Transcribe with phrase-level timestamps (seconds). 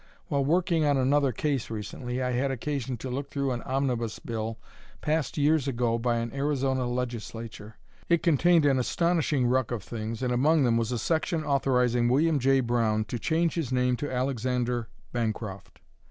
[0.29, 4.57] While working on another case recently I had occasion to look through an omnibus bill
[4.99, 7.75] passed years ago by an Arizona legislature.
[8.09, 12.39] It contained an astonishing ruck of things, and among them was a section authorizing William
[12.39, 12.61] J.
[12.61, 15.79] Brown to change his name to Alexander Bancroft.